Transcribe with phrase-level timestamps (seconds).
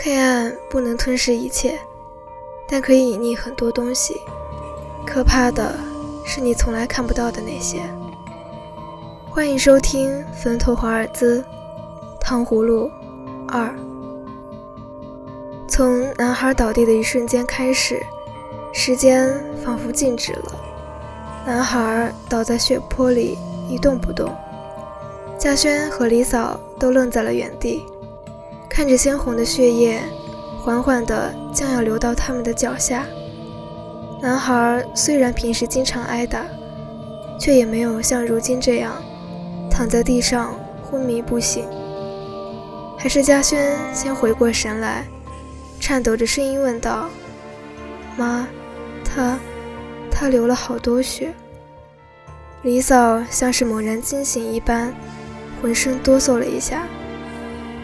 [0.00, 1.76] 黑暗不能吞噬一切，
[2.68, 4.14] 但可以隐匿很多东西。
[5.04, 5.74] 可怕的
[6.24, 7.82] 是你从来看不到的那些。
[9.28, 11.40] 欢迎收听《坟头华尔兹》，
[12.20, 12.88] 糖葫芦
[13.48, 13.74] 二。
[15.68, 18.00] 从男孩倒地的一瞬间开始，
[18.72, 19.34] 时间
[19.64, 20.54] 仿佛静止了。
[21.44, 23.36] 男孩倒在血泊里
[23.68, 24.32] 一动不动，
[25.36, 27.84] 嘉轩和李嫂都愣在了原地，
[28.78, 30.00] 看着鲜红的血液
[30.56, 33.04] 缓缓地将要流到他们的脚下。
[34.22, 36.44] 男孩虽然平时经常挨打，
[37.40, 38.94] 却也没有像如今这样
[39.68, 41.66] 躺在地上昏迷不醒。
[42.96, 45.04] 还是嘉轩先回过神来，
[45.80, 47.10] 颤抖着声音问道
[48.16, 48.46] ：“妈，
[49.04, 49.40] 他，
[50.08, 51.34] 他流了好多血。”
[52.62, 54.94] 李嫂像是猛然惊醒一般，
[55.60, 56.86] 浑身哆嗦了一下，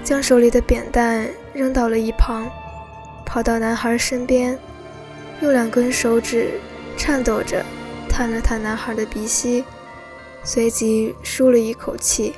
[0.05, 2.47] 将手里的扁担扔到了一旁，
[3.25, 4.57] 跑到男孩身边。
[5.41, 6.61] 用两根手指
[6.97, 7.65] 颤抖着
[8.09, 9.65] 探了探男孩的鼻息，
[10.45, 12.35] 随即舒了一口气，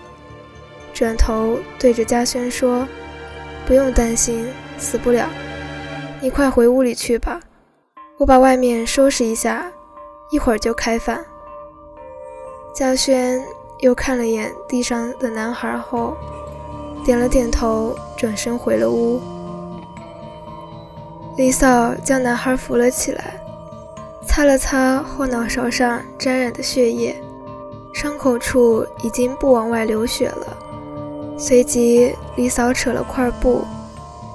[0.95, 2.89] 转头对着嘉轩说
[3.67, 5.29] ：“不用担心，死不了。
[6.21, 7.39] 你快回屋里去吧，
[8.17, 9.71] 我把外面收拾一下，
[10.31, 11.23] 一会儿就开饭。”
[12.75, 13.45] 嘉轩
[13.81, 16.17] 又看了眼地上的男孩后，
[17.07, 19.21] 点了点头，转身回了屋。
[21.37, 23.41] 李嫂将男孩扶了起来，
[24.27, 27.15] 擦了擦后脑勺上沾染的血液，
[27.95, 30.57] 伤口处已经不往外流血了。
[31.39, 33.63] 随即，李嫂扯了块布，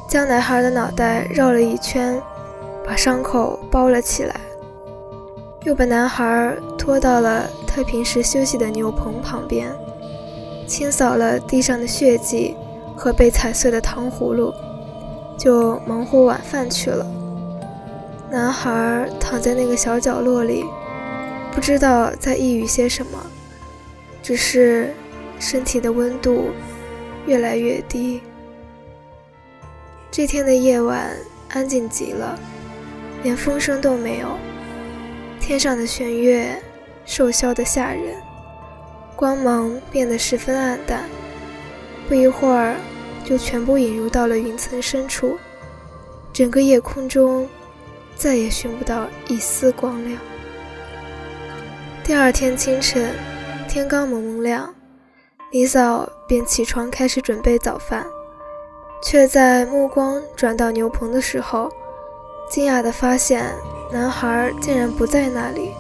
[0.08, 2.24] 将男孩的脑袋绕了一圈，
[2.86, 4.40] 把伤口包了起来，
[5.66, 9.76] 又把男孩拖到了他平时休息的牛棚旁边，
[10.66, 12.56] 清扫了地上的血迹
[13.02, 14.54] 和被踩碎的糖葫芦。
[15.40, 17.04] 就忙活晚饭去了。
[18.30, 20.64] 男孩躺在那个小角落里，
[21.52, 23.26] 不知道在抑郁些什么，
[24.22, 24.94] 只是
[25.40, 26.52] 身体的温度
[27.26, 28.22] 越来越低。
[30.12, 31.10] 这天的夜晚
[31.50, 32.38] 安静极了，
[33.24, 34.28] 连风声都没有。
[35.40, 36.62] 天上的弦月
[37.04, 38.16] 瘦削的吓人，
[39.16, 41.02] 光芒变得十分暗淡。
[42.08, 42.76] 不一会儿。
[43.26, 45.38] 就全部引入到了云层深处，
[46.34, 47.48] 整个夜空中
[48.16, 50.20] 再也寻不到一丝光亮。
[52.04, 53.14] 第二天清晨，
[53.68, 54.74] 天刚蒙蒙亮，
[55.52, 58.06] 李嫂便起床开始准备早饭，
[59.04, 61.70] 却在目光转到牛棚的时候，
[62.50, 63.54] 惊讶地发现
[63.92, 65.72] 男孩竟然不在那里。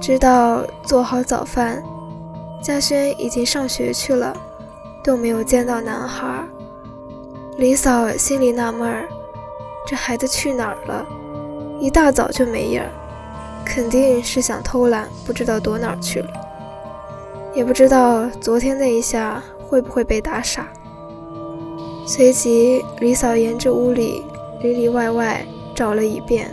[0.00, 1.82] 直到做好早饭，
[2.62, 4.36] 嘉轩已经上学去了。
[5.06, 6.44] 都没有见到男孩，
[7.58, 9.08] 李嫂心里纳闷儿：
[9.86, 11.06] 这孩子去哪儿了？
[11.78, 12.90] 一大早就没影儿，
[13.64, 16.28] 肯定是想偷懒，不知道躲哪儿去了。
[17.54, 20.66] 也不知道昨天那一下会不会被打傻。
[22.04, 24.24] 随即，李嫂沿着屋里
[24.60, 26.52] 里里外外找了一遍，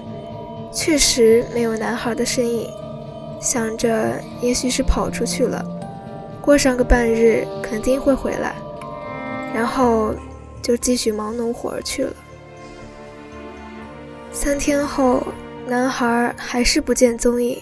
[0.71, 2.69] 确实没有男孩的身影，
[3.41, 5.65] 想着也许是跑出去了。
[6.43, 8.53] 过上个半日肯定会回来，
[9.53, 10.13] 然后
[10.61, 12.13] 就继续忙农活去了。
[14.33, 15.25] 三天后，
[15.65, 17.61] 男孩还是不见踪影，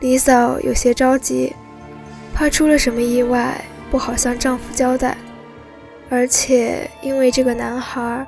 [0.00, 1.54] 李嫂有些着急，
[2.32, 5.18] 怕出了什么意外，不好向丈夫交代。
[6.08, 8.26] 而且因为这个男孩，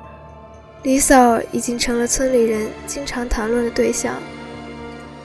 [0.83, 4.13] 李嫂已经成了村里人经常谈论的对象。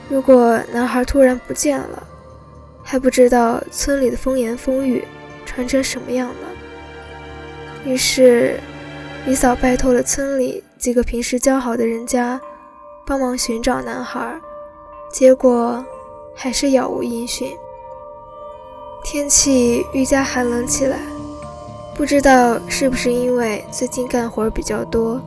[0.09, 2.07] 如果男孩突然不见了，
[2.91, 5.07] 还不知道村里的风言风语
[5.45, 6.47] 传成什么样呢。
[7.85, 8.59] 于是，
[9.25, 12.37] 李嫂拜托了村里几个平时交好的人家
[13.05, 14.37] 帮忙寻找男孩，
[15.09, 15.81] 结果
[16.35, 17.55] 还是杳无音讯。
[19.05, 20.99] 天气愈加寒冷起来，
[21.95, 25.21] 不知道是不是因为最近干活比较多，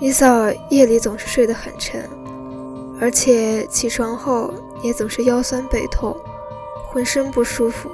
[0.00, 2.02] 李嫂夜里总是睡得很沉，
[3.00, 6.16] 而且起床后也总是腰酸背痛。
[6.94, 7.90] 浑身不舒服。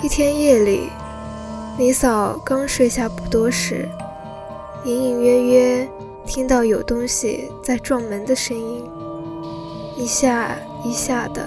[0.00, 0.88] 一天夜里，
[1.76, 3.86] 李嫂刚睡下不多时，
[4.86, 5.88] 隐隐约约
[6.24, 8.82] 听到有东西在撞门的声音，
[9.98, 11.46] 一下一下的，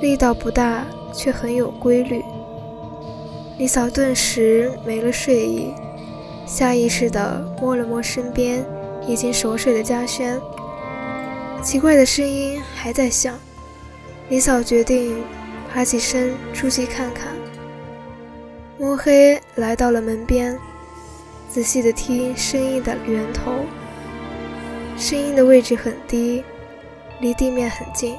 [0.00, 2.22] 力道不大，却很有规律。
[3.58, 5.74] 李嫂顿时没了睡意，
[6.46, 8.64] 下意识地摸了摸身边
[9.08, 10.40] 已经熟睡的嘉轩，
[11.64, 13.36] 奇怪的声音还在响。
[14.28, 15.22] 李嫂决定
[15.72, 17.28] 爬起身出去看看。
[18.78, 20.58] 摸黑来到了门边，
[21.48, 23.64] 仔细地听声音的源头。
[24.98, 26.42] 声音的位置很低，
[27.20, 28.16] 离地面很近。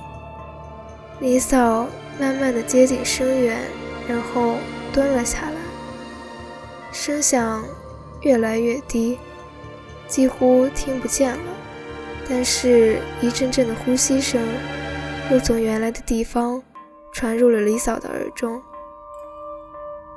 [1.20, 1.88] 李嫂
[2.20, 3.58] 慢慢地接近声源，
[4.08, 4.56] 然后
[4.94, 5.56] 蹲了下来。
[6.94, 7.66] 声响
[8.22, 9.18] 越来越低，
[10.08, 11.44] 几乎听不见了。
[12.30, 14.42] 但是，一阵阵的呼吸声
[15.30, 16.64] 又从原来的地方
[17.12, 18.62] 传入了李嫂的耳中。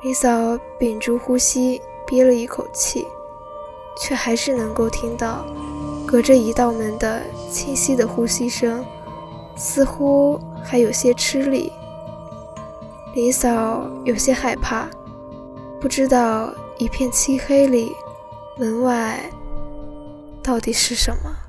[0.02, 3.06] 李嫂屏住呼吸，憋了一口气，
[3.98, 5.44] 却还是能够听到
[6.06, 8.84] 隔着一道门的清晰的呼吸声，
[9.56, 11.72] 似乎还有些吃力。
[13.14, 14.88] 李嫂有些害怕，
[15.80, 17.92] 不知道一片漆黑里，
[18.56, 19.18] 门外
[20.40, 21.39] 到底是什么。